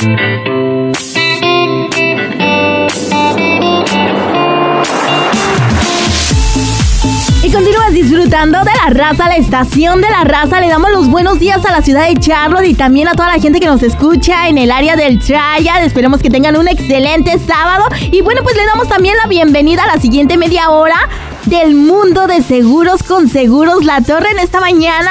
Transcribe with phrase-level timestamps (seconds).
[0.00, 0.04] Y
[7.50, 10.60] continúas disfrutando de la raza, la estación de la raza.
[10.60, 13.40] Le damos los buenos días a la ciudad de Charlotte y también a toda la
[13.40, 15.82] gente que nos escucha en el área del Triad.
[15.82, 17.86] Esperemos que tengan un excelente sábado.
[18.12, 21.08] Y bueno, pues le damos también la bienvenida a la siguiente media hora
[21.46, 25.10] del mundo de seguros con Seguros La Torre en esta mañana.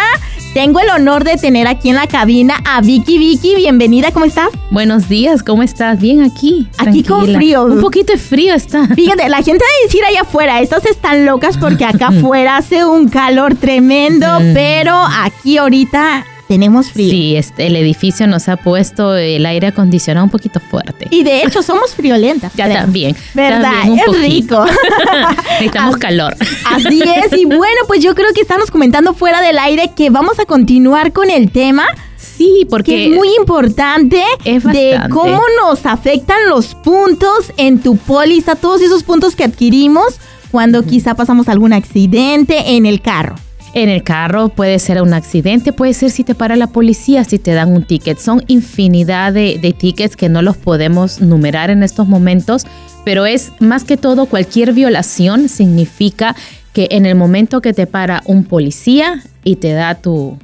[0.57, 3.19] Tengo el honor de tener aquí en la cabina a Vicky.
[3.19, 4.49] Vicky, bienvenida, ¿cómo estás?
[4.71, 5.99] Buenos días, ¿cómo estás?
[5.99, 6.67] Bien aquí.
[6.79, 7.37] Aquí con tranquila.
[7.37, 7.65] frío.
[7.65, 8.87] Un poquito de frío está.
[8.87, 13.07] Fíjate, la gente a decir allá afuera, estas están locas porque acá afuera hace un
[13.07, 17.09] calor tremendo, pero aquí ahorita tenemos frío.
[17.09, 21.07] Sí, este, el edificio nos ha puesto el aire acondicionado un poquito fuerte.
[21.09, 22.53] Y de hecho somos friolentas.
[22.55, 22.77] Ya creo.
[22.81, 23.15] también.
[23.33, 23.61] ¿Verdad?
[23.61, 24.65] también un es poquito.
[24.65, 24.65] rico.
[25.51, 26.35] Necesitamos Así- calor.
[26.65, 27.37] Así es.
[27.37, 31.11] Y bueno, pues yo creo que estamos comentando fuera del aire que vamos a continuar
[31.13, 31.85] con el tema.
[32.17, 37.97] Sí, que porque es muy importante Es de cómo nos afectan los puntos en tu
[37.97, 40.15] póliza, todos esos puntos que adquirimos
[40.51, 43.35] cuando quizá pasamos algún accidente en el carro.
[43.83, 47.37] En el carro puede ser un accidente, puede ser si te para la policía, si
[47.37, 48.17] te dan un ticket.
[48.17, 52.65] Son infinidad de, de tickets que no los podemos numerar en estos momentos,
[53.05, 56.35] pero es más que todo cualquier violación significa
[56.73, 60.39] que en el momento que te para un policía y te da tu,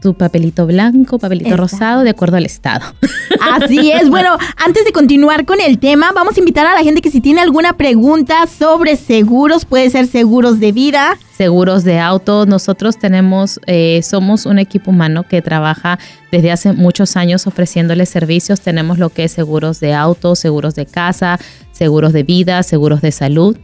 [0.00, 1.62] tu papelito blanco, papelito Exacto.
[1.62, 2.84] rosado, de acuerdo al estado.
[3.40, 4.08] Así es.
[4.08, 7.20] Bueno, antes de continuar con el tema, vamos a invitar a la gente que si
[7.20, 11.18] tiene alguna pregunta sobre seguros, puede ser seguros de vida.
[11.36, 12.46] seguros de auto.
[12.46, 15.98] Nosotros tenemos, eh, somos un equipo humano que trabaja
[16.30, 18.60] desde hace muchos años ofreciéndole servicios.
[18.60, 21.38] Tenemos lo que es seguros de auto, seguros de casa,
[21.72, 23.56] seguros de vida, seguros de salud,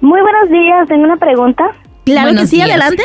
[0.00, 1.64] Muy buenos días, tengo una pregunta.
[2.04, 2.70] Claro Buenos que sí, días.
[2.70, 3.02] adelante.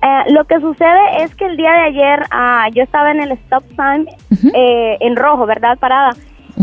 [0.00, 3.32] Eh, lo que sucede es que el día de ayer ah, yo estaba en el
[3.32, 4.06] stop sign
[4.54, 5.76] eh, en rojo, ¿verdad?
[5.78, 6.10] Parada.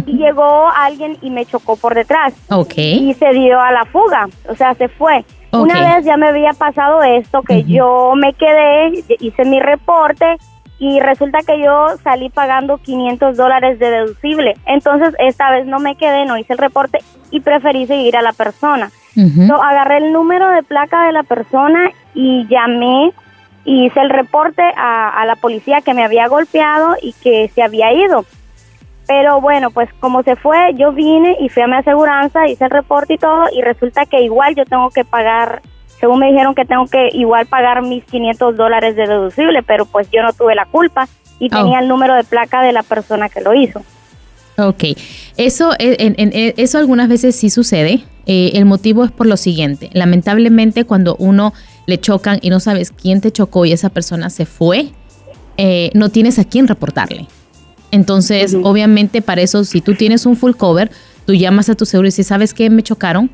[0.06, 2.34] Y llegó alguien y me chocó por detrás.
[2.50, 2.74] Ok.
[2.78, 5.24] Y se dio a la fuga, o sea, se fue.
[5.52, 5.96] Una Ok.
[5.96, 10.36] vez ya me había pasado esto, que yo me quedé, hice mi reporte
[10.80, 14.56] y resulta que yo salí pagando 500 dólares de deducible.
[14.66, 17.00] Entonces, esta vez no me quedé, no hice el reporte
[17.32, 18.90] y preferí seguir a la persona.
[19.64, 23.14] Agarré el número de placa de la persona y llamé
[23.66, 27.64] y hice el reporte a, a la policía que me había golpeado y que se
[27.64, 28.26] había ido.
[29.08, 32.72] Pero bueno, pues como se fue, yo vine y fui a mi aseguranza, hice el
[32.72, 35.62] reporte y todo y resulta que igual yo tengo que pagar,
[36.00, 40.10] según me dijeron que tengo que igual pagar mis 500 dólares de deducible, pero pues
[40.12, 41.08] yo no tuve la culpa
[41.40, 41.58] y Oh.
[41.58, 43.82] tenía el número de placa de la persona que lo hizo.
[44.58, 44.84] Ok,
[45.38, 48.00] eso, eh, en- en- eso algunas veces sí sucede.
[48.26, 49.90] Eh, el motivo es por lo siguiente.
[49.94, 51.54] Lamentablemente cuando uno
[51.86, 54.90] le chocan y no sabes quién te chocó y esa persona se fue,
[55.58, 57.28] eh, no tienes a quién reportarle.
[57.92, 60.92] Entonces, obviamente para eso, si tú tienes un full cover,
[61.26, 62.70] tú llamas a tu seguro y dices, ¿sabes qué?
[62.70, 63.30] Me chocaron.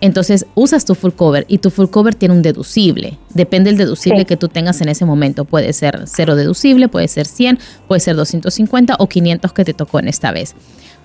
[0.00, 3.18] Entonces usas tu full cover y tu full cover tiene un deducible.
[3.34, 4.24] Depende del deducible Sí.
[4.26, 5.44] que tú tengas en ese momento.
[5.44, 7.58] Puede ser cero deducible, puede ser 100,
[7.88, 10.54] puede ser 250 o 500 que te tocó en esta vez.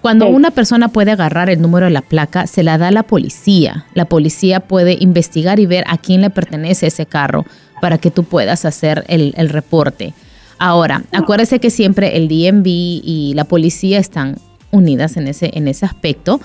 [0.03, 0.31] Cuando Sí.
[0.33, 3.85] una persona puede agarrar el número de la placa, se la da a la policía.
[3.95, 7.45] La policía puede investigar y ver a quién le pertenece ese carro
[7.81, 10.13] para que tú puedas hacer el, el reporte.
[10.59, 14.35] Ahora, acuérdese que siempre el DMV y la policía están
[14.71, 16.41] unidas en ese, en ese aspecto.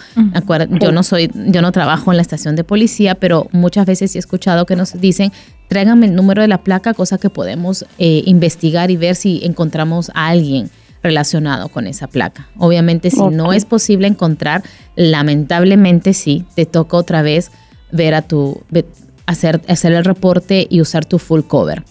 [0.80, 4.18] Yo no soy, yo no trabajo en la estación de policía, pero muchas veces he
[4.18, 5.32] escuchado que nos dicen,
[5.68, 10.10] tráiganme el número de la placa, cosa que podemos eh, investigar y ver si encontramos
[10.14, 10.70] a alguien
[11.02, 12.48] relacionado con esa placa.
[12.58, 14.62] Obviamente, si no es posible encontrar,
[14.96, 17.50] lamentablemente sí, te toca otra vez
[17.92, 18.62] ver a tu,
[19.26, 21.84] hacer, hacer el reporte y usar tu full cover.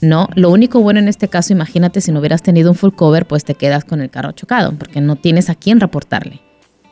[0.00, 3.26] No, lo único bueno en este caso, imagínate si no hubieras tenido un full cover,
[3.26, 6.40] pues te quedas con el carro chocado, porque no tienes a quién reportarle.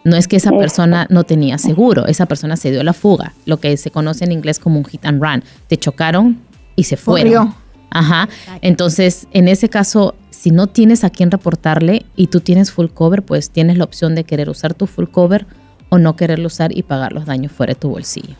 [0.04, 3.58] No es que esa persona no tenía seguro, esa persona se dio la fuga, lo
[3.58, 5.44] que se conoce en inglés como un hit and run.
[5.66, 6.40] Te chocaron
[6.74, 7.32] y se fueron.
[7.32, 7.54] Corrió.
[7.90, 8.28] Ajá.
[8.62, 13.22] Entonces, en ese caso, si no tienes a quién reportarle y tú tienes full cover,
[13.22, 15.44] pues tienes la opción de querer usar tu full cover
[15.90, 18.36] o no quererlo usar y pagar los daños fuera de tu bolsillo.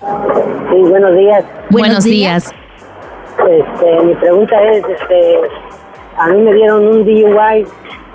[0.00, 1.44] Sí, buenos días.
[1.70, 2.50] Buenos días.
[3.38, 5.40] Este, mi pregunta es, este,
[6.16, 7.66] a mí me dieron un DUI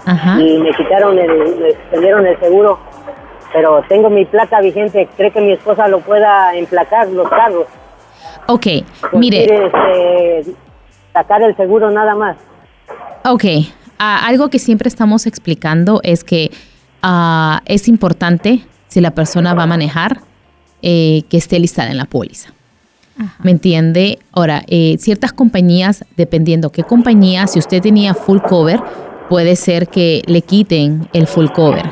[0.06, 0.40] Ajá.
[0.40, 2.80] y me quitaron el, me suspendieron el seguro,
[3.52, 5.08] pero tengo mi placa vigente.
[5.18, 7.66] ¿Cree que mi esposa lo pueda emplacar los carros?
[8.48, 8.68] Ok,
[9.02, 10.52] Pues mire, quiere, este,
[11.14, 12.38] sacar el seguro nada más.
[13.26, 13.44] Ok,
[13.98, 16.52] algo que siempre estamos explicando es que
[17.02, 20.20] ah, es importante, si la persona va a manejar,
[20.82, 22.54] eh, que esté listada en la póliza.
[23.44, 24.20] ¿Me entiende?
[24.32, 28.80] Ahora, eh, ciertas compañías, dependiendo qué compañía, si usted tenía full cover,
[29.30, 31.92] puede ser que le quiten el full cover.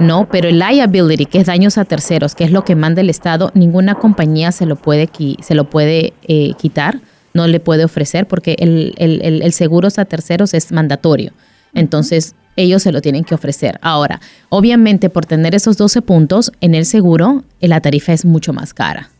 [0.00, 3.10] No, pero el liability, que es daños a terceros, que es lo que manda el
[3.10, 5.10] Estado, ninguna compañía se lo puede,
[5.42, 7.00] se lo puede eh, quitar,
[7.34, 11.32] no le puede ofrecer, porque el, el, el, el seguros a terceros es mandatorio.
[11.74, 13.78] Entonces, ellos se lo tienen que ofrecer.
[13.82, 18.52] Ahora, obviamente, por tener esos 12 puntos en el seguro, eh, la tarifa es mucho
[18.52, 19.10] más cara.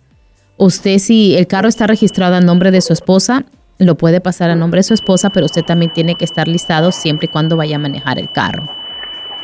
[0.63, 3.45] Usted, si el carro está registrado a nombre de su esposa,
[3.79, 6.93] lo puede pasar a nombre de su esposa, pero usted también tiene que estar listado
[6.93, 8.69] siempre y cuando vaya a manejar el carro.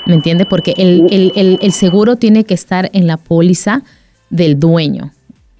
[0.05, 0.45] ¿Me entiende?
[0.45, 3.83] Porque el, el- el- el seguro tiene que estar en la póliza
[4.29, 5.13] del dueño.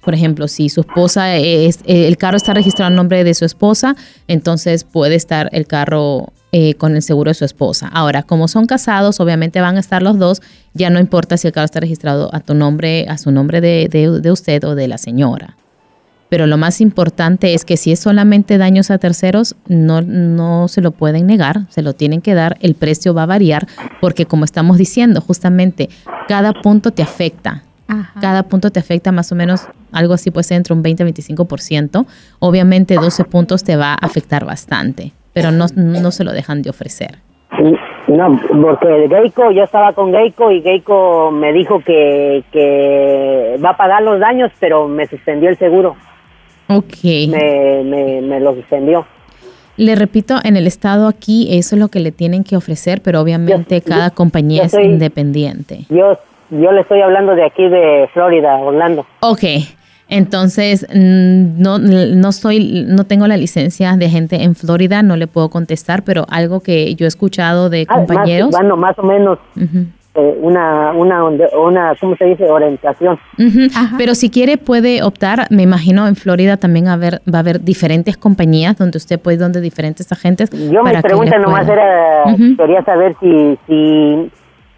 [0.07, 3.43] Por ejemplo, si su esposa es, eh, el carro está registrado a nombre de su
[3.43, 3.97] esposa,
[4.29, 7.89] entonces puede estar el carro eh, con el seguro de su esposa.
[7.91, 10.41] Ahora, como son casados, obviamente van a estar los dos.
[10.73, 13.89] Ya no importa si el carro está registrado a tu nombre, a su nombre de,
[13.91, 15.57] de- de usted o de la señora.
[16.29, 20.79] Pero lo más importante es que si es solamente daños a terceros, no, no se
[20.79, 23.67] lo pueden negar, se lo tienen que dar, el precio va a variar,
[23.99, 25.89] porque como estamos diciendo, justamente
[26.29, 27.63] cada punto te afecta.
[28.19, 29.61] Cada punto te afecta más o menos
[29.91, 32.05] algo así, puede ser entre un 20 y 25%.
[32.39, 36.69] Obviamente 12 puntos te va a afectar bastante, pero no, no se lo dejan de
[36.69, 37.17] ofrecer.
[38.07, 43.77] No, porque Geico, yo estaba con Geico y Geico me dijo que, que va a
[43.77, 45.95] pagar los daños, pero me suspendió el seguro.
[46.69, 46.95] Ok.
[47.29, 49.05] Me, me, me lo suspendió.
[49.77, 53.21] Le repito, en el estado aquí eso es lo que le tienen que ofrecer, pero
[53.21, 55.85] obviamente Yo- cada yo- compañía yo es soy- independiente.
[55.89, 56.17] Yo,
[56.49, 59.05] yo le estoy hablando de aquí de Florida, Orlando.
[59.21, 59.43] Ok,
[60.09, 65.27] entonces mm, no, no estoy, no tengo la licencia de gente en Florida, no le
[65.27, 68.51] puedo contestar, pero algo que yo he escuchado de Ah, más- compañeros.
[68.51, 69.37] bueno, más o menos
[70.15, 72.45] eh, una, una, una, ¿cómo se dice?
[72.49, 73.19] Orientación.
[73.99, 78.17] Pero si quiere puede optar, me imagino en Florida también haber, va a haber diferentes
[78.17, 80.49] compañías donde usted puede ir donde diferentes agentes.
[80.51, 82.23] Yo mi pregunta le nomás era,
[82.57, 84.31] quería saber si, si,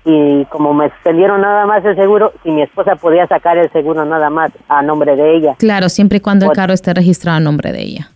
[0.10, 4.06] si como me extendieron nada más el seguro, si mi esposa podía sacar el seguro
[4.06, 5.56] nada más a nombre de ella.
[5.58, 8.10] Claro, siempre y cuando el carro esté registrado a nombre de ella.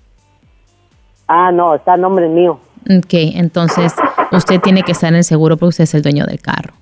[1.27, 2.59] Ah, no, está a nombre mío.
[2.85, 3.93] Ok, entonces
[4.31, 6.73] usted tiene que estar en el seguro porque usted es el dueño del carro.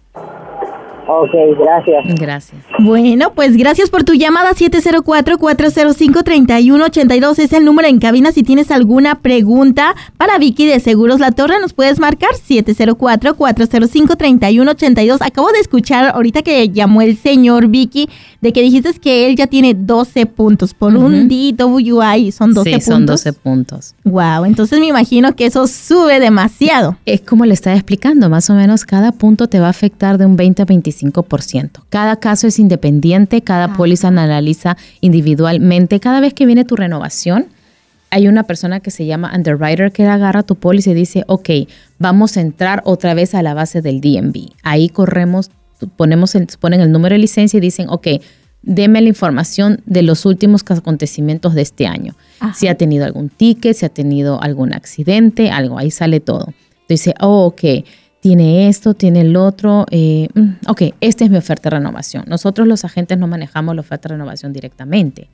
[1.13, 2.05] Ok, gracias.
[2.19, 2.61] Gracias.
[2.79, 7.39] Bueno, pues gracias por tu llamada 704-405-3182.
[7.39, 8.31] Es el número en cabina.
[8.31, 15.17] Si tienes alguna pregunta para Vicky de Seguros La Torre, nos puedes marcar 704-405-3182.
[15.19, 18.07] Acabo de escuchar ahorita que llamó el señor Vicky
[18.39, 20.73] de que dijiste que él ya tiene 12 puntos.
[20.73, 21.27] Por un Ujú.
[21.27, 22.93] DWI son 12 sí, puntos.
[22.93, 23.95] son 12 puntos.
[24.05, 26.97] Wow, entonces me imagino que eso sube demasiado.
[27.05, 30.25] Es como le estaba explicando, más o menos cada punto te va a afectar de
[30.25, 31.00] un 20 a 25%.
[31.89, 33.73] Cada caso es independiente, cada Ah.
[33.77, 35.99] póliza analiza individualmente.
[35.99, 37.47] Cada vez que viene tu renovación,
[38.09, 41.49] hay una persona que se llama underwriter que agarra tu póliza y dice, ok,
[41.99, 44.49] vamos a entrar otra vez a la base del DMV.
[44.63, 45.49] Ahí corremos,
[45.95, 48.07] ponemos el, ponen el número de licencia y dicen, ok,
[48.63, 52.15] deme la información de los últimos acontecimientos de este año.
[52.39, 52.53] Ajá.
[52.53, 56.53] Si ha tenido algún ticket, si ha tenido algún accidente, algo, ahí sale todo.
[56.81, 57.85] Entonces, oh, ok,
[58.21, 62.23] tiene esto, tiene el otro, eh, mm, ok, esta es mi oferta de renovación.
[62.27, 65.27] Nosotros los agentes no manejamos la oferta de renovación directamente.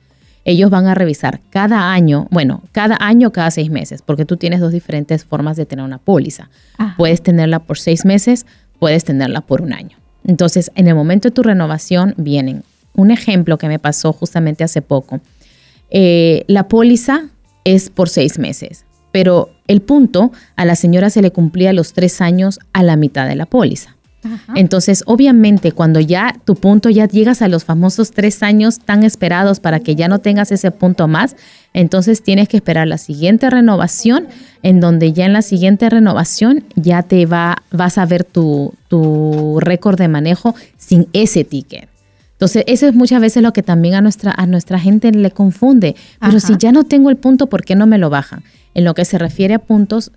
[0.44, 4.60] Ellos van a revisar cada año, bueno, cada año, cada seis meses, porque tú tienes
[4.60, 6.48] dos diferentes formas de tener una póliza.
[6.78, 6.94] Ajá.
[6.96, 8.46] Puedes tenerla por seis meses,
[8.78, 9.98] puedes tenerla por un año.
[10.24, 12.64] Entonces, en el momento de tu renovación vienen.
[12.94, 15.20] Un ejemplo que me pasó justamente hace poco.
[15.90, 17.28] Eh, la póliza
[17.64, 18.86] es por seis meses,
[19.18, 23.26] pero el punto a la señora se le cumplía los tres años a la mitad
[23.26, 23.96] de la póliza.
[24.22, 24.52] Ajá.
[24.54, 29.58] Entonces, obviamente, cuando ya tu punto ya llegas a los famosos tres años tan esperados
[29.58, 31.34] para que ya no tengas ese punto más,
[31.74, 34.28] entonces tienes que esperar la siguiente renovación,
[34.62, 39.58] en donde ya en la siguiente renovación ya te va, vas a ver tu, tu
[39.58, 41.88] récord de manejo sin ese ticket.
[42.34, 45.96] Entonces, eso es muchas veces lo que también a nuestra, a nuestra gente le confunde.
[46.20, 46.46] Pero Ajá.
[46.46, 48.44] si ya no tengo el punto, ¿por qué no me lo bajan?
[48.78, 50.12] En lo que se refiere a puntos,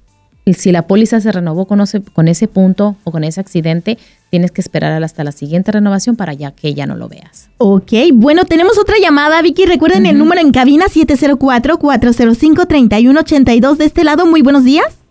[0.46, 3.98] si la póliza se renovó con ese, con ese punto o con ese accidente,
[4.30, 7.50] tienes que esperar hasta la siguiente renovación para ya que ya no lo veas.
[7.58, 9.66] Ok, bueno, tenemos otra llamada, Vicky.
[9.66, 13.78] Recuerden el número en cabina 704-405-3182.
[13.78, 15.02] De este lado, muy buenos días.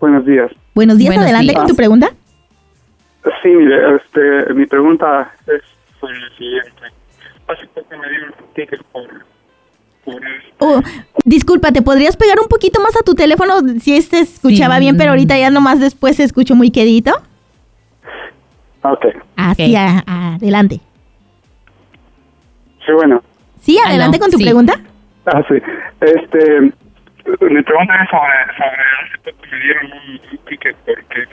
[0.00, 0.50] Buenos días.
[0.74, 1.58] Buenos días, Buenos adelante días.
[1.58, 2.08] con tu pregunta.
[3.42, 5.60] Sí, mire, este, mi pregunta es
[6.00, 6.70] sobre la siguiente.
[7.48, 9.35] Hace poco me dieron un ticket por.
[10.58, 10.80] Oh,
[11.24, 13.54] disculpa, ¿te podrías pegar un poquito más a tu teléfono?
[13.80, 14.80] Si este escuchaba Sí.
[14.80, 17.12] bien, pero ahorita ya nomás después se escuchó muy quedito.
[18.82, 19.06] Ok.
[19.36, 19.78] Así, Ok.
[20.06, 20.80] a- adelante.
[22.86, 23.22] Sí, bueno.
[23.60, 24.44] Sí, adelante Aló, con tu sí.
[24.44, 24.74] pregunta.
[25.26, 25.56] Ah, sí.
[26.00, 31.24] Este, mi pregunta es sobre, sobre hace poco me dieron un, un ticket porque,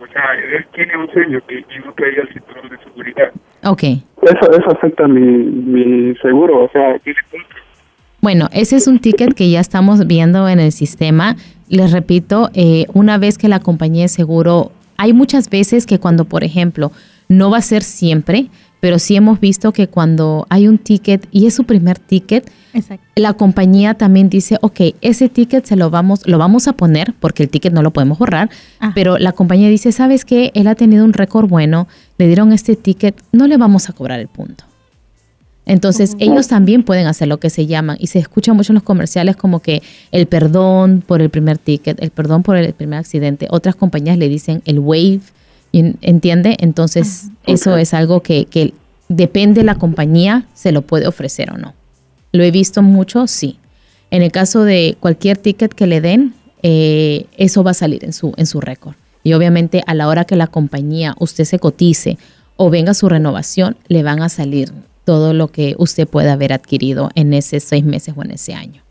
[0.00, 3.32] o sea, él tiene un sello que y no traía el cinturón de seguridad.
[3.64, 3.82] Ok.
[4.22, 7.50] Eso, eso afecta mi, mi seguro, o sea, tiene puntos.
[8.24, 11.36] Bueno, ese es un ticket que ya estamos viendo en el sistema.
[11.68, 16.24] Les repito, eh, una vez que la compañía de seguro, hay muchas veces que cuando,
[16.24, 16.90] por ejemplo,
[17.28, 18.46] no va a ser siempre,
[18.80, 23.04] pero sí hemos visto que cuando hay un ticket y es su primer ticket, Exacto.
[23.14, 27.42] la compañía también dice, ok, ese ticket se lo vamos, lo vamos a poner, porque
[27.42, 28.92] el ticket no lo podemos borrar, Ajá.
[28.94, 30.50] pero la compañía dice, ¿sabes qué?
[30.54, 34.18] Él ha tenido un récord bueno, le dieron este ticket, no le vamos a cobrar
[34.18, 34.64] el punto.
[35.66, 38.82] Entonces, ellos también pueden hacer lo que se llaman, y se escucha mucho en los
[38.82, 43.46] comerciales como que el perdón por el primer ticket, el perdón por el primer accidente,
[43.50, 45.22] otras compañías le dicen el waive,
[45.72, 46.56] y- ¿entiende?
[46.60, 48.74] Entonces, eso es algo que, que
[49.08, 51.72] depende de la compañía, se lo puede ofrecer o no.
[52.32, 53.58] Lo he visto mucho, sí.
[54.10, 58.12] En el caso de cualquier ticket que le den, eh, eso va a salir en
[58.12, 58.94] su, en su récord.
[59.22, 62.18] Y obviamente a la hora que la compañía, usted se cotice
[62.56, 64.72] o venga su renovación, le van a salir
[65.04, 68.82] todo lo que usted pueda haber adquirido en esos seis meses o en ese año.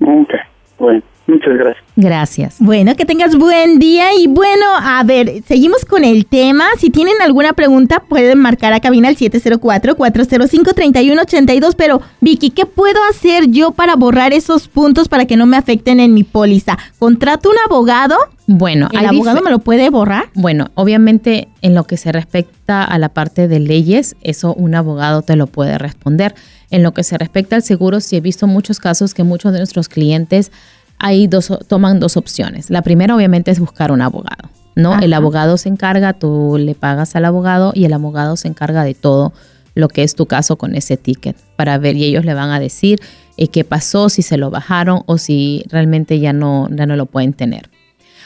[0.00, 0.34] Ok,
[0.78, 1.02] bueno.
[1.26, 1.84] Muchas gracias.
[1.96, 2.56] Gracias.
[2.60, 6.66] Bueno, que tengas buen día y bueno, a ver, seguimos con el tema.
[6.78, 11.74] Si tienen alguna pregunta, pueden marcar a cabina al 704-405-3182.
[11.76, 15.98] Pero Vicky, ¿qué puedo hacer yo para borrar esos puntos para que no me afecten
[15.98, 16.78] en mi póliza?
[16.98, 18.16] ¿Contrato un abogado?
[18.46, 20.26] Bueno, ¿El abogado me lo puede borrar?
[20.34, 25.22] Bueno, obviamente en lo que se respecta a la parte de leyes, eso un abogado
[25.22, 26.36] te lo puede responder.
[26.70, 29.58] En lo que se respecta al seguro, sí he visto muchos casos que muchos de
[29.58, 30.52] nuestros clientes
[30.98, 32.70] ahí dos, toman dos opciones.
[32.70, 34.98] La primera obviamente es buscar un abogado, ¿no?
[35.00, 38.94] El abogado se encarga, tú le pagas al abogado y el abogado se encarga de
[38.94, 39.32] todo
[39.74, 42.58] lo que es tu caso con ese ticket para ver y ellos le van a
[42.58, 42.98] decir
[43.36, 47.06] eh, qué pasó, si se lo bajaron o si realmente ya no, ya no lo
[47.06, 47.68] pueden tener.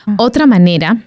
[0.07, 0.15] Ajá.
[0.19, 1.03] Otra manera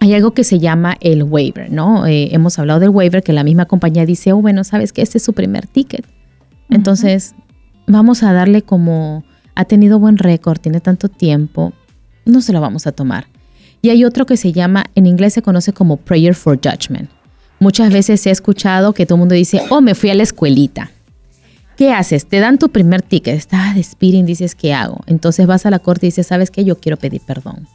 [0.00, 2.06] hay algo que se llama el waiver, ¿no?
[2.06, 5.18] Eh, hemos hablado del waiver que la misma compañía dice, oh, bueno, sabes que este
[5.18, 6.06] es su primer ticket.
[6.70, 7.34] Entonces,
[7.86, 9.24] vamos a darle como,
[9.60, 11.74] ha tenido buen récord, tiene tanto tiempo,
[12.24, 13.26] no se lo vamos a tomar.
[13.82, 17.10] Y hay otro que se llama, en inglés se conoce como prayer for judgment.
[17.58, 20.90] Muchas veces he escuchado que todo el mundo dice, oh, me fui a la escuelita.
[21.76, 22.26] ¿Qué haces?
[22.26, 25.00] Te dan tu primer ticket, estás de speeding, dices, ¿qué hago?
[25.06, 26.64] Entonces vas a la corte y dices, ¿sabes qué?
[26.64, 27.68] Yo quiero pedir perdón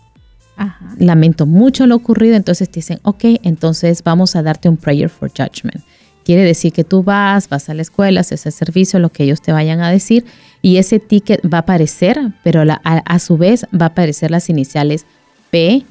[0.57, 0.95] Ajá.
[0.97, 5.29] lamento mucho lo ocurrido, entonces te dicen, ok, entonces vamos a darte un prayer for
[5.29, 5.83] judgment.
[6.23, 9.41] Quiere decir que tú vas, vas a la escuela, haces el servicio, lo que ellos
[9.41, 10.25] te vayan a decir,
[10.65, 14.31] y ese ticket va a aparecer, pero la- a, a su vez va a aparecer
[14.31, 15.05] las iniciales
[15.51, 15.83] P,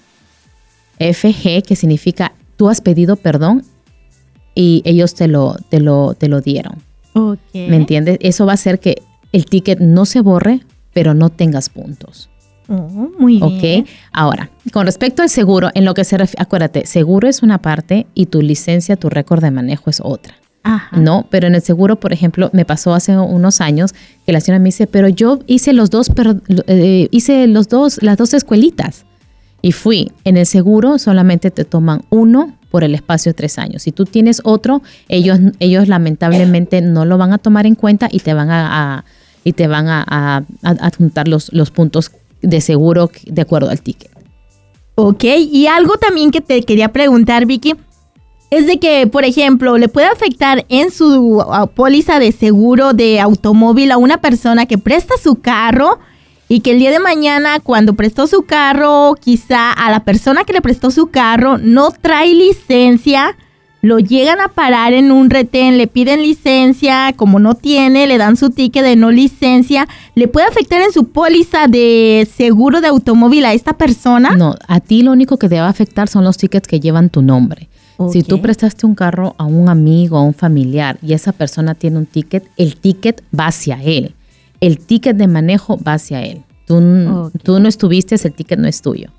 [0.99, 3.63] F, G, que significa tú has pedido perdón
[4.55, 6.75] y ellos te lo, te lo, te lo dieron.
[7.69, 8.19] ¿Me entiendes?
[8.21, 9.01] Eso va a hacer que
[9.33, 10.61] el ticket no se borre,
[10.93, 12.29] pero no tengas puntos.
[12.69, 13.83] Oh, muy bien.
[13.83, 17.59] Ok, ahora, con respecto al seguro, en lo que se refiere, acuérdate, seguro es una
[17.59, 20.35] parte y tu licencia, tu récord de manejo es otra.
[20.65, 20.97] Ajá.
[20.97, 23.95] No, pero en el seguro, por ejemplo, me pasó hace unos años
[24.27, 28.03] que la señora me dice, pero yo hice los dos, per- eh, hice los dos,
[28.03, 29.05] las dos escuelitas
[29.63, 30.11] y fui.
[30.25, 33.83] En el seguro solamente te toman uno por el espacio de tres años.
[33.83, 38.21] Si tú tienes otro, ellos, ellos lamentablemente no lo van a tomar en cuenta y
[38.21, 39.05] te van a, a-
[39.45, 43.81] y te van a, a- a adjuntar los, los puntos de seguro de acuerdo al
[43.83, 44.11] ticket.
[44.97, 47.75] Ok, y algo también que te quería preguntar, Vicky,
[48.59, 53.91] es de que, por ejemplo, le puede afectar en su póliza de seguro de automóvil
[53.91, 55.99] a una persona que presta su carro
[56.49, 60.53] y que el día de mañana, cuando prestó su carro, quizá a la persona que
[60.53, 63.37] le prestó su carro no trae licencia,
[63.81, 68.37] lo llegan a parar en un retén, le piden licencia, como no tiene, le dan
[68.37, 73.45] su ticket de no licencia, ¿le puede afectar en su póliza de seguro de automóvil
[73.45, 74.37] a esta persona?
[74.37, 77.11] No, a ti lo único que te va a afectar son los tickets que llevan
[77.11, 77.69] tu nombre.
[78.13, 81.99] Si tú prestaste un carro a un amigo, a un familiar y esa persona tiene
[81.99, 84.15] un ticket, el ticket va hacia él.
[84.61, 86.43] El ticket de manejo va hacia él.
[86.67, 89.11] Tú, tú no estuviste, el ticket no es tuyo.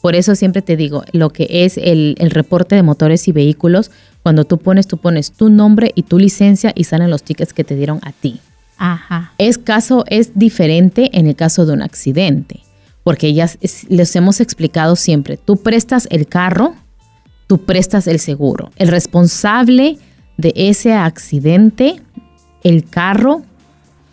[0.00, 3.90] Por eso siempre te digo, lo que es el, el reporte de motores y vehículos,
[4.22, 7.64] cuando tú pones, tú pones tu nombre y tu licencia y salen los tickets que
[7.64, 8.40] te dieron a ti.
[8.76, 9.32] Ajá.
[9.38, 12.60] Es caso es diferente en el caso de un accidente,
[13.02, 16.74] porque ya es- les hemos explicado siempre, tú prestas el carro,
[17.46, 18.70] tú prestas el seguro.
[18.76, 19.98] El responsable
[20.36, 22.00] de ese accidente,
[22.62, 23.42] el carro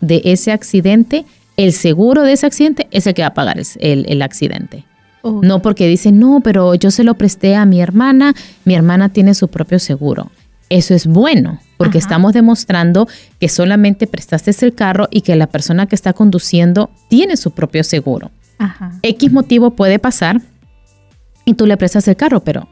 [0.00, 1.24] de ese accidente,
[1.56, 4.84] el seguro de ese accidente es el que va a pagar el, el- el accidente.
[5.22, 5.44] Ok.
[5.44, 9.34] No porque dicen, no, pero yo se lo presté a mi hermana, mi hermana tiene
[9.34, 10.30] su propio seguro.
[10.68, 12.06] Eso es bueno, porque Ajá.
[12.06, 13.06] estamos demostrando
[13.38, 17.84] que solamente prestaste el carro y que la persona que está conduciendo tiene su propio
[17.84, 18.30] seguro.
[18.58, 18.92] Ajá.
[19.02, 20.40] X motivo puede pasar
[21.44, 22.68] y tú le prestas el carro, pero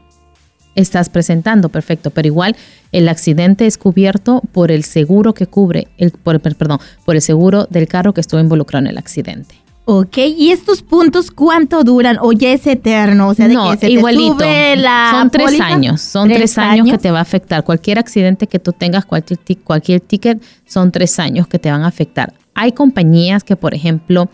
[0.75, 2.55] estás presentando, perfecto, pero igual
[2.91, 7.21] el accidente es cubierto por el seguro que cubre, el, por, per- perdón, por el
[7.21, 9.55] seguro del carro que estuvo involucrado en el accidente.
[9.85, 12.17] Ok, ¿y estos puntos cuánto duran?
[12.21, 13.29] ¿O ya es eterno?
[13.29, 14.33] O sea, de no, que se te igualito.
[14.35, 15.65] sube la son tres póliza.
[15.65, 17.63] años, son tres, años, que te va a afectar.
[17.63, 21.87] Cualquier accidente que tú tengas, cualquier, cualquier ticket, son tres años que te van a
[21.87, 22.31] afectar.
[22.53, 24.29] Hay compañías que, por ejemplo,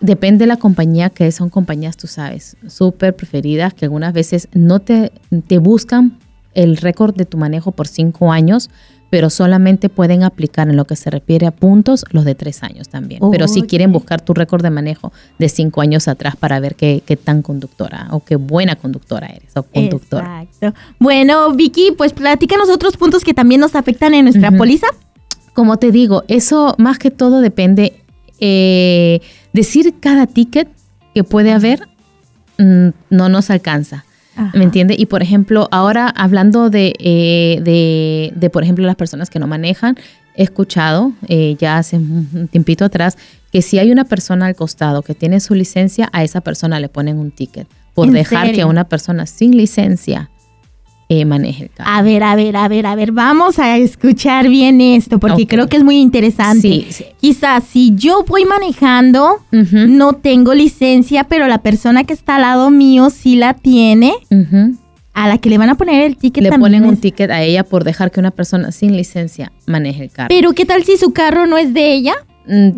[0.00, 4.80] depende de la compañía que son compañías, tú sabes, súper preferidas, que algunas veces no
[4.80, 5.12] te,
[5.46, 6.18] te buscan
[6.54, 8.70] el récord de tu manejo por cinco años,
[9.10, 12.88] pero solamente pueden aplicar en lo que se refiere a puntos los de tres años
[12.88, 13.20] también.
[13.30, 17.02] Pero si quieren buscar tu récord de manejo de cinco años atrás para ver qué,
[17.06, 20.24] qué tan conductora o qué buena conductora eres o conductor.
[20.42, 20.80] Exacto.
[20.98, 24.88] Bueno, Vicky, pues platícanos otros puntos que también nos afectan en nuestra póliza.
[25.52, 28.00] Como te digo, eso más que todo depende.
[28.40, 29.20] eh,
[29.54, 30.68] decir cada ticket
[31.14, 31.88] que puede haber
[32.58, 34.04] mm, no nos alcanza.
[34.36, 34.50] Ajá.
[34.52, 34.96] ¿Me entiende?
[34.98, 39.46] Y por ejemplo, ahora hablando de, eh, de, de, por ejemplo, las personas que no
[39.46, 39.96] manejan,
[40.36, 43.16] he escuchado eh, ya hace un tiempito atrás
[43.52, 46.88] que si hay una persona al costado que tiene su licencia, a esa persona le
[46.88, 50.30] ponen un ticket por dejar que una persona sin licencia
[51.08, 51.90] eh, maneje el carro.
[51.90, 55.68] A ver, a ver, a ver, a ver, vamos a escuchar bien esto porque creo
[55.68, 56.86] que es muy interesante.
[57.20, 62.70] Quizás si yo voy manejando, no tengo licencia, pero la persona que está al lado
[62.70, 64.14] mío sí la tiene.
[65.12, 67.62] A la que le van a poner el ticket Le ponen un ticket a ella
[67.62, 70.28] por dejar que una persona sin licencia maneje el carro.
[70.28, 72.14] Pero ¿qué tal si su carro no es de ella?
[72.48, 72.70] Mm,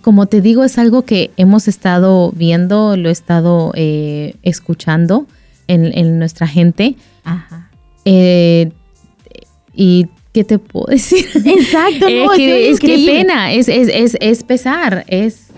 [0.00, 5.26] como te digo, es algo que hemos estado viendo, lo he estado eh, escuchando
[5.66, 6.96] en, nuestra gente.
[8.04, 8.70] Eh,
[9.74, 11.26] y ¿qué te puedo decir?
[11.44, 15.48] Exacto, no, es, que, es que pena, es, es, es, pesar, es,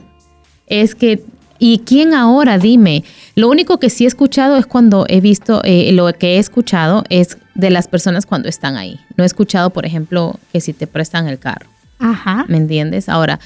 [0.66, 1.22] es que
[1.58, 2.58] ¿Y quién ahora?
[2.58, 3.04] Dime.
[3.34, 7.04] Lo único que sí he escuchado es cuando he visto, eh, lo que he escuchado
[7.08, 9.00] es de las personas cuando están ahí.
[9.16, 11.66] No he escuchado, por ejemplo, que si te prestan el carro.
[11.98, 12.44] Ajá.
[12.48, 13.08] ¿Me entiendes?
[13.08, 13.40] Ahora,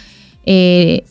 [0.44, 1.04] eh,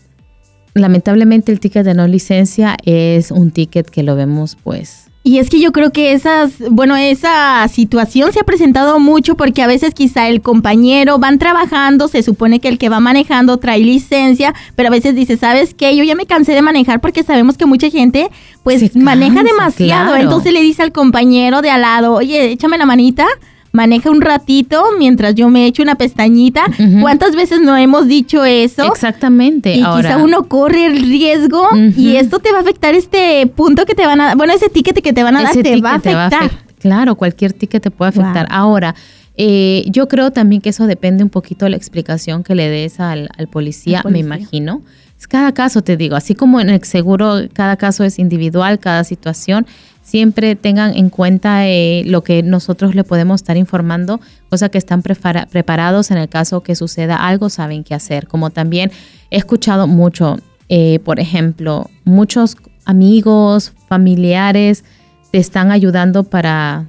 [0.74, 5.50] lamentablemente el ticket de no licencia es un ticket que lo vemos pues y es
[5.50, 9.94] que yo creo que esas, bueno, esa situación se ha presentado mucho porque a veces
[9.94, 14.88] quizá el compañero van trabajando, se supone que el que va manejando trae licencia, pero
[14.88, 15.96] a veces dice, ¿sabes qué?
[15.96, 18.30] Yo ya me cansé de manejar porque sabemos que mucha gente
[18.64, 20.16] pues maneja demasiado.
[20.16, 23.28] Entonces le dice al compañero de al lado, oye, échame la manita
[23.72, 26.64] maneja un ratito mientras yo me echo una pestañita.
[27.02, 28.84] ¿Cuántas veces no hemos dicho eso?
[28.84, 29.74] Exactamente.
[29.74, 33.96] Y quizá uno corre el riesgo y esto te va a afectar este punto que
[33.96, 35.96] te van a dar, bueno, ese ticket que te van a dar te va a
[35.96, 36.52] afectar.
[36.80, 38.48] claro, cualquier ticket te puede afectar.
[38.50, 38.96] Ahora,
[39.36, 43.00] eh, yo creo también que eso depende un poquito de la explicación que le des
[43.00, 44.82] al, policía, me imagino.
[45.18, 49.04] Es cada caso, te digo, así como en el seguro, cada caso es individual, cada
[49.04, 49.68] situación
[50.10, 54.20] siempre tengan en cuenta eh, lo que nosotros le podemos estar informando,
[54.50, 58.28] cosa que están preparados en el caso que suceda algo, saben qué hacer.
[58.28, 58.92] Como también
[59.30, 64.84] he escuchado mucho, eh, por ejemplo, muchos amigos, familiares
[65.32, 66.88] te están ayudando para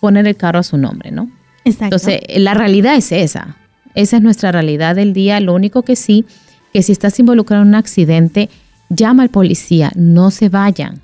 [0.00, 1.30] poner el carro a su nombre, ¿no?
[1.64, 1.84] Exacto.
[1.84, 3.56] Entonces, la realidad es esa.
[3.94, 5.38] Esa es nuestra realidad del día.
[5.38, 6.24] Lo único que sí,
[6.72, 8.48] que si estás involucrado en un accidente,
[8.88, 11.02] llama al policía, no se vayan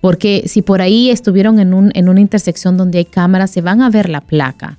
[0.00, 3.82] porque si por ahí estuvieron en, un, en una intersección donde hay cámaras, se van
[3.82, 4.78] a ver la placa.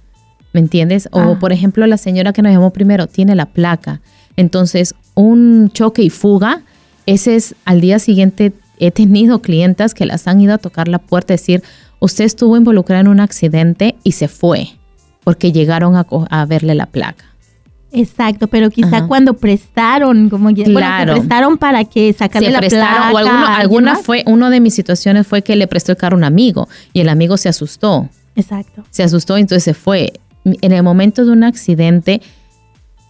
[0.53, 1.09] ¿Me entiendes?
[1.11, 1.39] O, ah.
[1.39, 4.01] por ejemplo, la señora que nos llamó primero tiene la placa.
[4.35, 6.63] Entonces, un choque y fuga,
[7.05, 8.53] ese es al día siguiente.
[8.79, 11.63] He tenido clientas que las han ido a tocar la puerta y decir,
[11.99, 14.69] usted estuvo involucrada en un accidente y se fue,
[15.23, 17.25] porque llegaron a, a verle la placa.
[17.91, 21.13] Exacto, pero quizá cuando prestaron, como ya, claro.
[21.13, 23.11] prestaron para que sacarle la placa.
[23.11, 26.23] O alguna fue, uno de mis situaciones fue que le prestó el carro a un
[26.23, 28.07] amigo y el amigo se asustó.
[28.35, 28.83] Exacto.
[28.91, 30.13] Se asustó y entonces se fue.
[30.45, 32.21] En el momento de un accidente,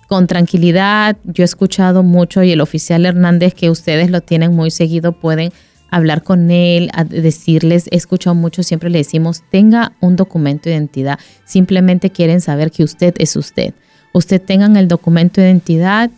[0.08, 4.72] con tranquilidad, yo he escuchado mucho y el oficial Hernández, que ustedes lo tienen muy
[4.72, 5.52] seguido, pueden
[5.92, 11.20] hablar con él, decirles, he escuchado mucho, siempre le decimos, tenga un documento de identidad,
[11.46, 13.74] simplemente quieren saber que usted es usted
[14.14, 16.10] usted tengan el documento de identidad,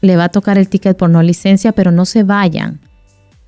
[0.00, 2.80] le va a tocar el ticket por no licencia, pero no se vayan,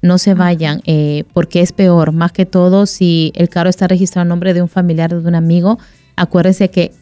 [0.03, 4.23] no se vayan, eh, porque es peor, más que todo si el carro está registrado
[4.23, 5.79] a nombre de un familiar o de un amigo,
[6.17, 6.93] acuérdese que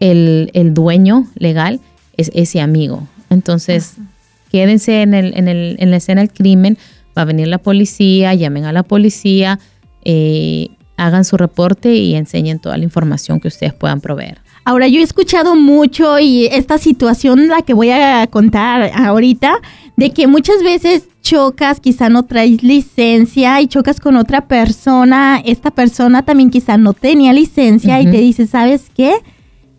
[0.00, 1.80] el, dueño legal
[2.16, 3.06] es ese amigo.
[3.28, 3.94] Entonces,
[4.50, 6.78] quédense en, el, en, el, en la escena del crimen,
[7.16, 9.60] va a venir la policía, llamen a la policía,
[10.04, 14.38] eh, hagan su reporte y enseñen toda la información que ustedes puedan proveer.
[14.64, 19.58] Ahora, yo he escuchado mucho y esta situación, la que voy a contar ahorita,
[19.96, 25.70] de que muchas veces chocas, quizá no traes licencia y chocas con otra persona, esta
[25.70, 29.14] persona también quizá no tenía licencia y te dice, ¿sabes qué?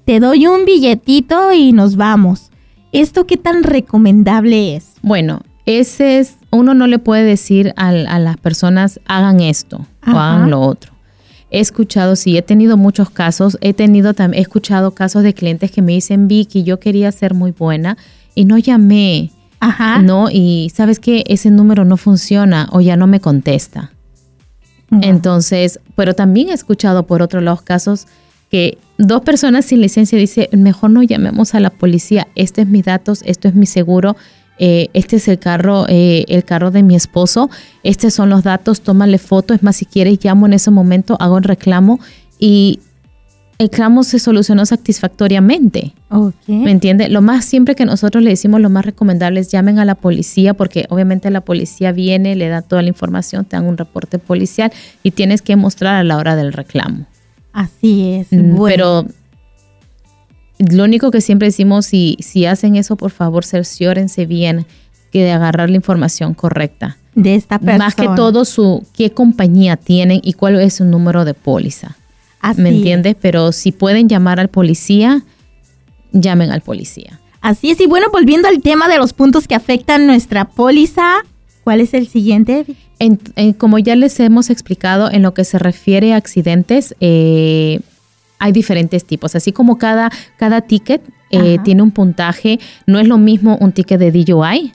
[0.06, 2.52] Te doy un billetito y nos vamos.
[2.92, 4.94] ¿Esto qué tan recomendable es?
[5.02, 10.50] Bueno, ese es, uno no le puede decir a, las personas hagan esto o hagan
[10.50, 10.92] lo otro
[11.52, 15.70] he escuchado, sí, he tenido muchos casos, he tenido también, he escuchado casos de clientes
[15.70, 17.98] que me dicen, Vicky, yo quería ser muy buena
[18.34, 20.02] y no llamé, Ajá.
[20.02, 20.30] ¿no?
[20.32, 23.92] Y sabes que ese número no funciona o ya no me contesta.
[25.02, 28.08] Entonces, pero también he escuchado por otro lado casos
[28.50, 32.84] que dos personas sin licencia dicen, mejor no llamemos a la policía, este es mis
[32.84, 34.18] datos, esto es mi seguro,
[34.64, 37.50] eh, este es el carro, eh, el carro de mi esposo,
[37.82, 41.40] estos son los datos, tómale foto, es más, si quieres llamo en ese momento, hago
[41.40, 42.00] el reclamo
[42.38, 42.80] y
[43.58, 45.94] el reclamo se solucionó satisfactoriamente.
[46.46, 47.10] ¿Me entiende?
[47.10, 50.54] Lo más siempre que nosotros le decimos, lo más recomendable es llamen a la policía,
[50.54, 54.72] porque obviamente la policía viene, le da toda la información, te dan un reporte policial
[55.02, 57.08] y tienes que mostrar a la hora del reclamo.
[57.52, 58.28] Así es.
[58.32, 59.08] Mm, pero
[60.72, 64.66] lo único que siempre decimos, si, si hacen eso, por favor, cerciórense bien
[65.12, 66.98] que de agarrar la información correcta.
[67.16, 67.78] De esta persona.
[67.86, 71.98] Más que todo, su, qué compañía tienen y cuál es su número de póliza.
[72.40, 72.76] Así ¿Me es.
[72.78, 73.16] entiendes?
[73.20, 75.24] Pero si pueden llamar al policía,
[76.14, 77.20] llamen al policía.
[77.42, 81.16] Así es, y bueno, volviendo al tema de los puntos que afectan nuestra póliza,
[81.64, 82.66] ¿cuál es el siguiente?
[83.00, 87.82] En- en- como ya les hemos explicado, en lo que se refiere a accidentes, eh,
[88.42, 89.36] hay diferentes tipos.
[89.36, 94.00] Así como cada, cada ticket eh, tiene un puntaje, no es lo mismo un ticket
[94.00, 94.74] de DUI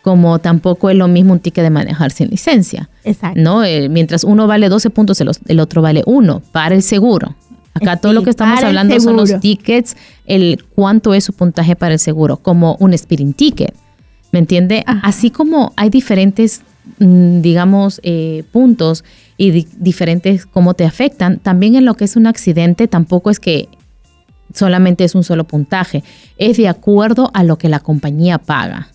[0.00, 2.88] como tampoco es lo mismo un ticket de manejar sin licencia.
[3.04, 3.38] Exacto.
[3.38, 3.64] ¿no?
[3.64, 7.34] Eh, mientras uno vale 12 puntos, el, otro vale 1 para el seguro.
[7.74, 11.94] Acá todo lo que estamos hablando son los tickets, el cuánto es su puntaje para
[11.94, 13.74] el seguro, como un speeding ticket.
[14.32, 14.82] ¿Me entiende?
[14.86, 15.00] Ajá.
[15.04, 16.62] Así como hay diferentes,
[16.98, 19.04] mm, digamos, eh, puntos
[19.38, 23.40] y di- diferentes cómo te afectan, también en lo que es un accidente tampoco es
[23.40, 23.68] que
[24.52, 26.02] solamente es un solo puntaje,
[26.36, 28.88] es de acuerdo a lo que la compañía paga.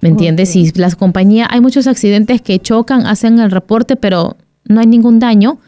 [0.00, 0.48] ¿Me entiendes?
[0.50, 0.52] Ok.
[0.52, 5.18] Si las compañías, hay muchos accidentes que chocan, hacen el reporte, pero no hay ningún
[5.18, 5.58] daño.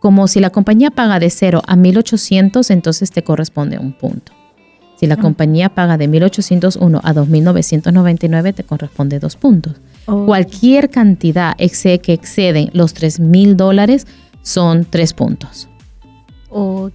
[0.00, 4.32] Como si la compañía paga de 0 a 1800, entonces te corresponde un punto.
[4.98, 5.18] Si la Ah.
[5.20, 9.74] compañía paga de 1801 a 2999, te corresponde dos puntos.
[10.06, 10.26] Oh.
[10.26, 11.54] Cualquier cantidad
[12.00, 14.06] que exceden los 3 mil dólares
[14.42, 15.68] son tres puntos.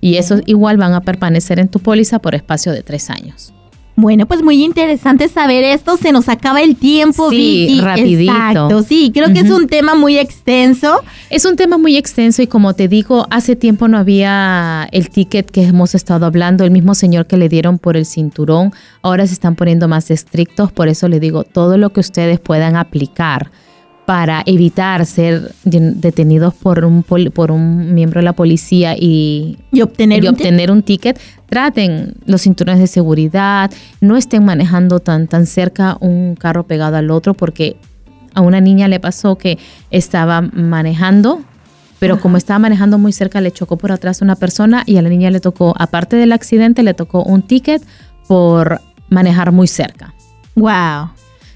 [0.02, 3.54] Y esos igual van a permanecer en tu póliza por espacio de tres años.
[4.00, 5.98] Bueno, pues muy interesante saber esto.
[5.98, 7.82] Se nos acaba el tiempo, Sí, Vicky.
[7.82, 8.32] rapidito.
[8.32, 11.02] Exacto, sí, creo que es un tema muy extenso.
[11.32, 15.50] Es un tema muy extenso y como te digo, hace tiempo no había el ticket
[15.50, 19.34] que hemos estado hablando, el mismo señor que le dieron por el cinturón, ahora se
[19.34, 23.50] están poniendo más estrictos, por eso le digo, todo lo que ustedes puedan aplicar
[24.08, 29.58] para evitar ser de- detenidos por un, pol- por un miembro de la policía y,
[29.70, 35.02] Y obtener y un obtener un ticket, traten los cinturones de seguridad, no estén manejando
[35.02, 37.76] tan, tan cerca un carro pegado al otro porque
[38.34, 39.58] a una niña le pasó que
[39.92, 41.42] estaba manejando,
[42.00, 45.10] pero como estaba manejando muy cerca le chocó por atrás una persona y a la
[45.10, 47.82] niña le tocó, aparte del accidente, le tocó un ticket
[48.30, 50.14] por manejar muy cerca.
[50.56, 51.10] Wow.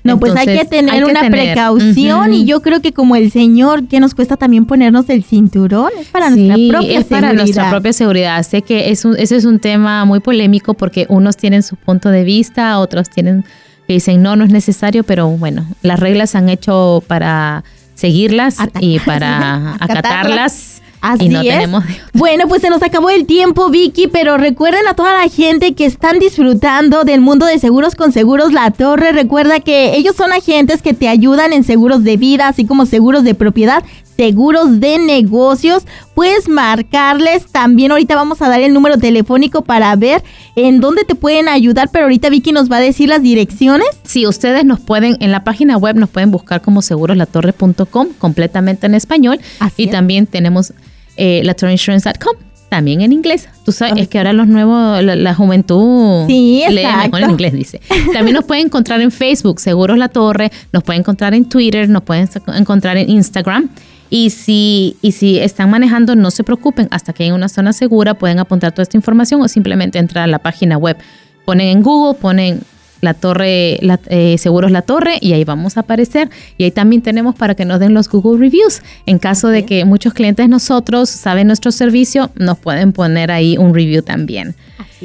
[0.04, 3.16] No, pues hay que tener hay que una tener, precaución y yo creo que como
[3.16, 7.20] el señor que nos cuesta también ponernos el cinturón es para nuestra propia es para
[7.28, 7.34] seguridad.
[7.44, 8.44] nuestra propia seguridad.
[8.44, 12.10] Sé que es un, ese es un tema muy polémico porque unos tienen su punto
[12.10, 13.46] de vista, otros tienen
[13.88, 18.58] que dicen no, no es necesario, pero bueno, las reglas se han hecho para seguirlas
[18.80, 20.81] y para Acatarlas.
[21.02, 21.48] Así y no es.
[21.48, 21.84] tenemos.
[22.14, 25.86] Bueno, pues se nos acabó el tiempo, Vicky, pero recuerden a toda la gente que
[25.86, 29.12] están disfrutando del mundo de seguros con Seguros La Torre.
[29.12, 33.24] Recuerda que ellos son agentes que te ayudan en seguros de vida, así como seguros
[33.24, 33.84] de propiedad,
[34.16, 35.84] seguros de negocios.
[36.14, 37.92] Puedes marcarles también.
[37.92, 40.24] Ahorita vamos a dar el número telefónico para ver
[40.56, 43.88] en dónde te pueden ayudar, pero ahorita Vicky nos va a decir las direcciones.
[44.04, 48.94] Sí, ustedes nos pueden, en la página web nos pueden buscar como seguroslatorre.com, completamente en
[48.94, 49.40] español.
[49.60, 49.92] Así y es.
[49.92, 50.74] también tenemos
[51.18, 52.36] eh, latorreinsurance.com,
[52.70, 53.50] también en inglés.
[53.66, 57.54] Tú sabes, es que ahora los nuevos, la, la juventud Sí, lee mejor en inglés,
[57.54, 57.82] dice.
[58.14, 62.04] También nos pueden encontrar en Facebook, Seguros La Torre, nos pueden encontrar en Twitter, nos
[62.04, 63.70] pueden encontrar en Instagram.
[64.10, 68.14] Y si, y si están manejando, no se preocupen, hasta que en una zona segura
[68.14, 70.98] pueden apuntar toda esta información o simplemente entrar a la página web.
[71.46, 72.62] Ponen en Google, ponen
[73.02, 76.30] la torre, la, eh, seguros la torre y ahí vamos a aparecer.
[76.58, 78.82] Y ahí también tenemos para que nos den los Google Reviews.
[79.06, 83.74] En caso de que muchos clientes nosotros saben nuestro servicio, nos pueden poner ahí un
[83.74, 84.56] review también.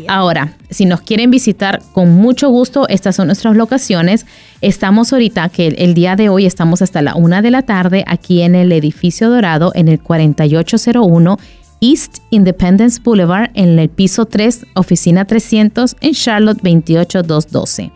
[0.09, 4.26] Ahora, si nos quieren visitar con mucho gusto, estas son nuestras locaciones.
[4.61, 8.04] Estamos ahorita, que el, el día de hoy estamos hasta la una de la tarde
[8.06, 11.38] aquí en el edificio dorado en el 4801
[11.80, 17.92] East Independence Boulevard en el piso 3, oficina 300 en Charlotte 28212.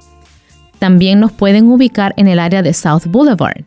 [0.78, 3.64] También nos pueden ubicar en el área de South Boulevard.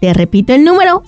[0.02, 1.04] Te repito el número,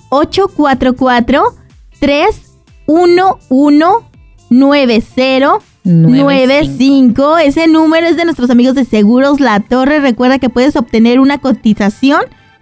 [5.88, 7.40] 844-311-9095.
[7.44, 10.00] Ese número es de nuestros amigos de Seguros La Torre.
[10.00, 12.20] Recuerda que puedes obtener una cotización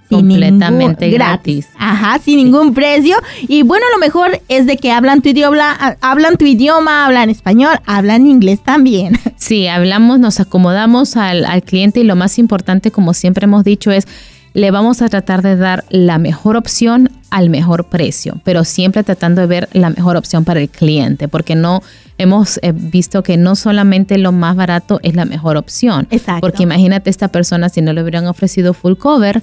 [0.08, 1.68] completamente gratis.
[1.78, 3.16] Ajá, sin ningún precio.
[3.48, 7.76] Y bueno, lo mejor es de que hablan tu idioma, hablan tu idioma, hablan español,
[7.86, 9.18] hablan inglés también.
[9.36, 13.92] Sí, hablamos, nos acomodamos al, al cliente y lo más importante, como siempre hemos dicho,
[13.92, 14.06] es
[14.56, 19.42] le vamos a tratar de dar la mejor opción al mejor precio, pero siempre tratando
[19.42, 21.82] de ver la mejor opción para el cliente, porque no
[22.16, 26.08] hemos eh, visto que no solamente lo más barato es la mejor opción.
[26.10, 26.40] Exacto.
[26.40, 29.42] Porque imagínate esta persona si no le hubieran ofrecido full cover,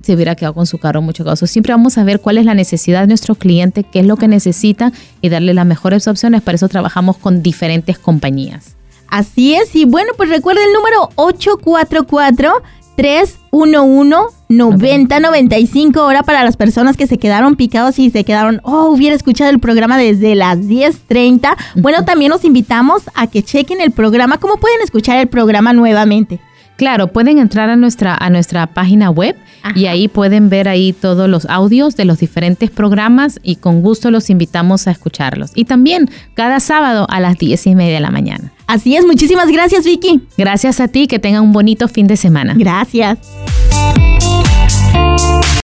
[0.00, 1.48] se hubiera quedado con su carro mucho caso.
[1.48, 4.28] Siempre vamos a ver cuál es la necesidad de nuestro cliente, qué es lo que
[4.28, 6.40] necesita y darle las mejores opciones.
[6.40, 8.76] Para eso trabajamos con diferentes compañías.
[9.08, 12.62] Así es, y bueno, pues recuerda el número 844
[12.96, 19.50] 311-9095 ahora para las personas que se quedaron picados y se quedaron, oh, hubiera escuchado
[19.50, 21.56] el programa desde las 10.30.
[21.76, 24.36] Bueno, también los invitamos a que chequen el programa.
[24.38, 26.40] ¿Cómo pueden escuchar el programa nuevamente?
[26.76, 29.36] Claro, pueden entrar a nuestra, a nuestra página web
[29.74, 34.10] y ahí pueden ver ahí todos los audios de los diferentes programas y con gusto
[34.10, 35.52] los invitamos a escucharlos.
[35.54, 38.51] Y también cada sábado a las 10 y media de la mañana.
[38.72, 40.22] Así es, muchísimas gracias Vicky.
[40.38, 42.54] Gracias a ti, que tengan un bonito fin de semana.
[42.56, 43.18] Gracias.